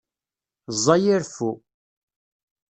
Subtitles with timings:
[0.77, 1.51] Ẓẓay i reffu!